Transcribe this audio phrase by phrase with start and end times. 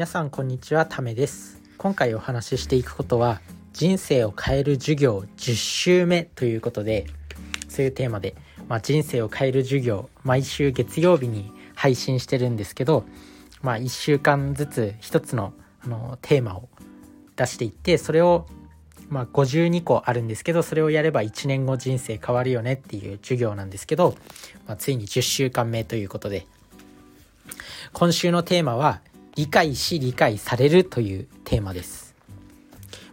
[0.00, 1.60] 皆さんこんにちはためです。
[1.76, 3.42] 今回お話ししていくことは
[3.74, 7.04] 人生を変える授業10週目ということで
[7.68, 8.34] そういうテーマで、
[8.66, 13.04] まあ、人生を変える授業毎週月曜日に配信してるんですけど、
[13.60, 15.52] まあ、1週間ずつ1つの
[15.84, 16.70] あのテーマを
[17.36, 18.46] 出していってそれを
[19.10, 24.14] まあ、52個あるんですけどそれをやれば1年後人生変わるよねっていう授業なんですけど、
[24.66, 26.46] まあ、ついに10週間目ということで
[27.92, 29.02] 今週のテーマは
[29.36, 32.14] 理解し理解されるというテーマです。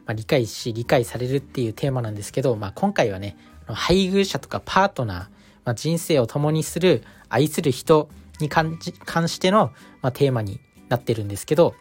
[0.05, 5.17] まあ、理解し理解されるっていうテーマなんですけど、まあ、今回はね配偶者とかパートナー、
[5.65, 8.09] まあ、人生を共にする愛する人
[8.39, 8.79] に関
[9.27, 9.71] しての、
[10.01, 11.75] まあ、テーマになってるんですけど、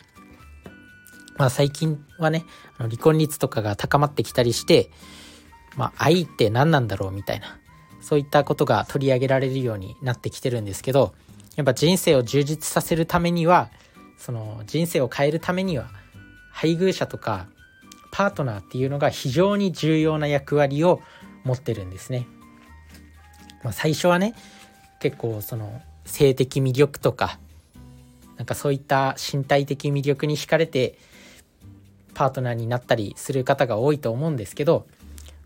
[1.37, 2.45] まあ、最近はね
[2.78, 4.90] 離婚率とかが高まってきたりして、
[5.76, 7.59] まあ、愛って何なんだろうみたいな
[8.00, 11.14] そういったことが取り上げられるようになってきてるんですけど
[11.54, 13.70] やっぱ人生を充実させるためには
[14.16, 15.88] その人生を変えるためには
[16.50, 17.46] 配偶者とか
[18.12, 21.00] パートナーっていうのが非常に重要な役割を
[21.45, 22.26] 持ってるんですね。
[23.62, 24.34] まあ、最初はね
[25.00, 27.38] 結構その性的魅力とか
[28.36, 30.98] なんかそういった身体的魅力に惹かれて
[32.14, 34.86] パートナーになったりする方が多いと思うんですけど、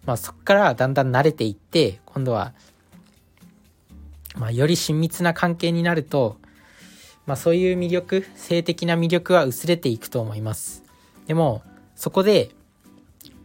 [0.04, 2.52] まあ、そこからだんだん慣れていって今度は、
[4.36, 6.36] まあ、より親密な関係になると
[7.26, 10.82] まあ、そういう魅力性的な魅力は薄れていくと思います。
[11.26, 11.62] でも
[11.94, 12.50] そこで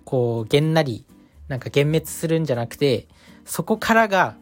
[0.05, 1.05] こうげんなり
[1.47, 3.07] なんか幻滅するんじゃなくて
[3.45, 4.35] そこからが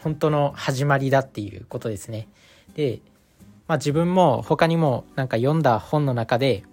[0.00, 2.28] 本当の始まりだっていうことですね。
[2.74, 3.00] で、
[3.68, 6.64] まあ、自分も他にもなんか読んだ本の中で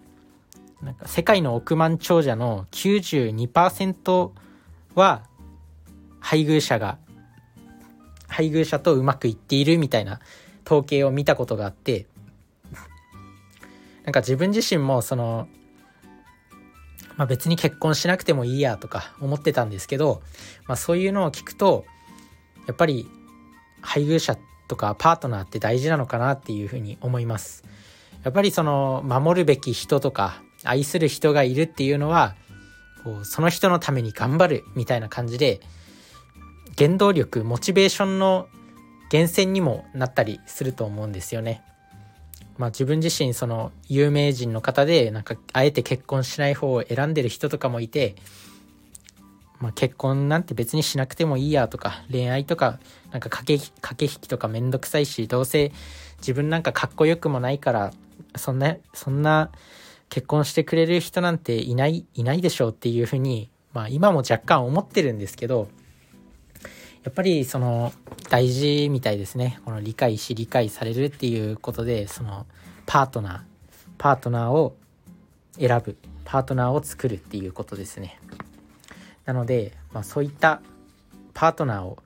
[0.82, 4.32] なんか世界の億万長者の92%
[4.96, 5.24] は
[6.20, 6.98] 配偶者が
[8.28, 10.20] 配偶者とうまくいっているみたいな
[10.70, 12.06] 統計を見たことがあって
[14.04, 15.48] なんか自分自身もその、
[17.18, 20.22] まあ、別に結婚しなくてもいいやとか思ってたんですけど、
[20.68, 21.86] まあ、そういうのを聞くと
[22.68, 23.08] やっぱり
[23.82, 24.38] 配偶者
[24.68, 27.64] とかパートナーって大事なのかなっていうふうに思います。
[28.24, 32.36] やっぱりその守るべき人とか愛する人がいるっていうのは
[33.04, 35.62] こうその人のために頑張るみたいな感じで
[36.78, 38.48] 原動力モチベーションの
[39.12, 41.64] 源泉にもなったりすると思うんですよね。
[42.58, 48.16] まあ自分自身その有名人の方でなんかあえて結婚しない方を選んでる人とかもいて、
[49.60, 52.80] まあ、結婚なんて別にしなくてもいいやとか恋愛とか
[53.12, 55.72] なんか駆け駆け引きとかめんどくさいしどうせ
[56.18, 57.94] 自分なんかかっこよくもないから
[58.36, 59.52] そんなそんな
[60.10, 65.70] 結婚してくれる人なんていないいないでしょうっていうふうにまあ今も若干思ってるんですけど
[67.10, 67.92] やっぱりその
[68.30, 69.60] 大事みたいですね。
[69.66, 72.46] この理解し理解されるっていうことでその
[72.86, 73.40] パートナー
[73.98, 74.76] パートナーを
[75.58, 78.20] 選ぶパートナーを作るっていうことですね。
[79.26, 80.62] なので、まあ、そういった
[81.34, 81.98] パートナーを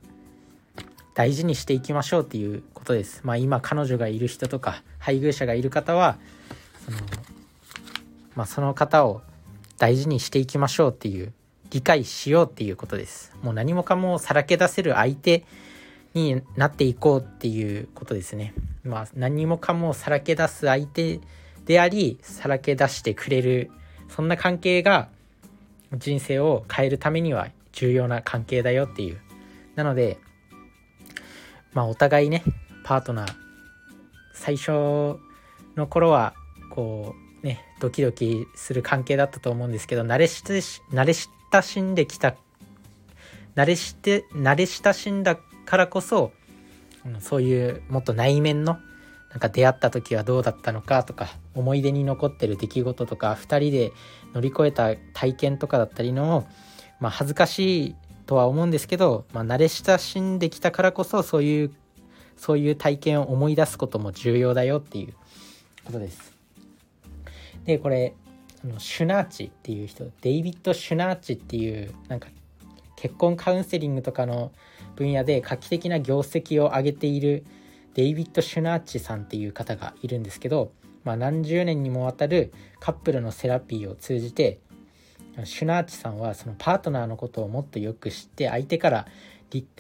[1.16, 3.20] 大事にしていきましょうっていうことです。
[3.25, 6.16] まあ今彼女がいる人とか配偶者がいる方は
[6.85, 6.97] その,、
[8.35, 9.22] まあ、その方を
[9.78, 11.34] 大事にしていきましょうっていう
[11.73, 13.35] 理解しようっていうことです。
[13.41, 15.44] もう何もかもさらけ出せる相手
[16.13, 18.53] になっていこうっていうことですね。
[18.84, 21.19] まあ何もかもさらけ出す相手
[21.66, 23.72] であり、さらけ出してくれる、
[24.07, 25.09] そんな関係が
[25.97, 29.19] 人生を変えるためには重要な関係だよっていう。
[29.73, 30.19] なので、
[31.73, 32.44] まあお互いね、
[32.84, 33.34] パートナー、
[34.35, 34.69] 最初
[35.75, 36.35] の頃は
[36.69, 41.13] こうね、ドキドキする関係だったと思うんですけど、慣れし慣れ
[41.53, 42.36] 親しんできた
[43.56, 46.31] 慣れして慣れ親しんだからこそ
[47.19, 48.78] そういうもっと内面の
[49.30, 53.91] なんか出会った時はどうだったのかとか思い出に残ってる出来事とか2人で
[54.34, 56.47] 乗り越えた体験とかだったりの
[57.03, 61.72] まあ、恥ずかしいとは思うんですけど、まあ、慣れ親しんできたからこそそういう
[62.38, 65.14] そういう体験を思い出すことも重要だよっていう
[65.84, 66.32] ことです。
[67.66, 68.14] でこれ
[68.63, 72.29] あのシュナーチっていう人デイビッド・シュナーチっていうなんか
[72.95, 74.51] 結婚カウンセリングとかの
[74.95, 77.45] 分野で画期的な業績を上げている
[77.95, 80.71] デイビッド・シュナーチさんっていう方がいるんですけど、
[81.03, 84.59] まあ、何十年にもわたるカップルのセラピーを通じて
[85.45, 89.07] シュナーチさんはそのパートナーのことをもっとよく知って相手から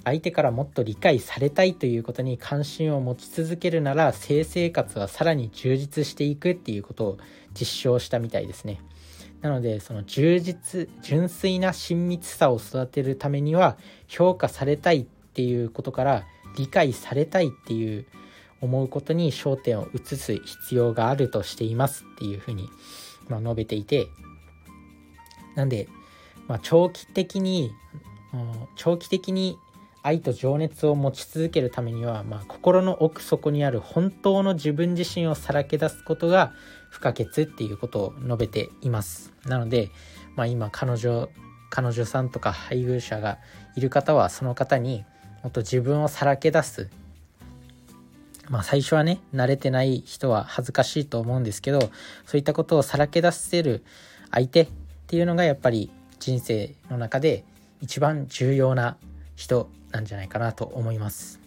[0.03, 7.17] 相手からもっと理解されたいということに関心を持ち続けるなら性生活はさらに充実していくっていうことを
[7.59, 8.79] 実証したみたいですね。
[9.41, 13.77] なのでその充実純粋な親密さを育てるためには
[14.07, 16.23] 評価されたいっていうことから
[16.57, 18.05] 理解されたいっていう
[18.61, 22.69] 思うことに焦点を移す必要があるとしていますっていうふうに、
[23.27, 24.07] ま、述べていて
[25.55, 25.89] なんで、
[26.47, 27.71] まあ、長期的に
[28.75, 29.57] 長期的に
[30.03, 36.51] 愛と情熱を持ち続けるためには、まあ、心の奥底にある本当の自分自身をさらけ出すことが
[36.89, 39.31] 不可欠っていうことを述べています。
[39.45, 39.89] なので、
[40.35, 41.29] まあ、今彼女
[41.69, 43.39] 彼女さんとか配偶者が
[43.75, 45.05] いる方はその方に
[45.41, 46.89] もっと自分をさらけ出す。
[48.49, 51.79] まあ最初はね慣れてない人は恥ずかしいと思うんですけど
[52.25, 53.83] そういったことをさらけ出せる
[54.31, 54.67] 相手っ
[55.07, 55.89] ていうのがやっぱり
[56.19, 57.45] 人生の中で
[57.81, 58.97] 一番重要な
[59.35, 61.39] 人なんじゃないかなと思います。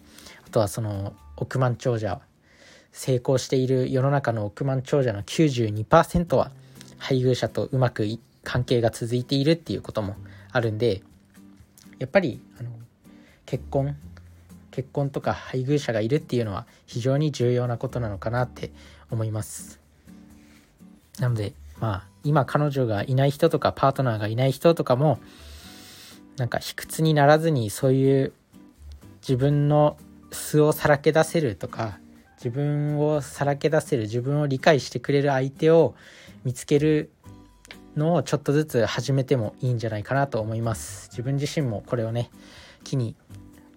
[0.47, 2.19] あとはその億万長者
[2.91, 6.51] 成功している世の中の億万長者の92%は
[6.97, 8.07] 配偶者とうまく
[8.43, 10.15] 関係が続いているっていうことも
[10.51, 11.03] あるんで
[11.99, 12.71] やっぱりあの
[13.45, 13.95] 結婚
[14.71, 18.71] 結婚とか配偶者がいるっていうのは非常に重要なことなのかなって
[19.11, 19.79] 思います。
[21.19, 25.19] なのでまあ今彼女がいない人とかパートナーがいない人とかも
[26.37, 28.33] なんか卑屈にならずにそういう
[29.21, 29.97] 自分の
[30.31, 31.99] 素をさらけ出せるとか
[32.37, 35.95] 自分をさらけ出せる自分を理解してくれる相手を
[36.43, 37.11] 見つける
[37.95, 41.09] のをちょっとずつ始めてもいいんじゃないかなと思います。
[41.09, 42.29] 自分自身もこれをね
[42.83, 43.15] 機に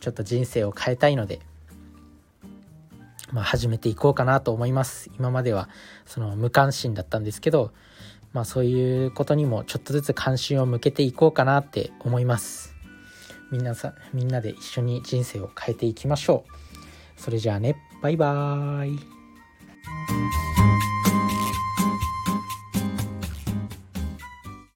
[0.00, 1.40] ちょっと人生を変えたいので
[3.32, 5.10] まあ始めていこうかなと思います。
[5.18, 5.70] 今までは
[6.04, 7.72] その無関心だったんですけど
[8.34, 12.79] まあそういうことにもちょっとずつ関心を向けていこうかなって思います。
[13.50, 17.20] みんなさみんなで一緒に人生を変えていきましょう。
[17.20, 17.76] それじゃあね。
[18.02, 18.98] バイバーイ。